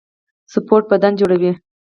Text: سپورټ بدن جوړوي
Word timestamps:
سپورټ 0.53 0.83
بدن 0.91 1.11
جوړوي 1.19 1.51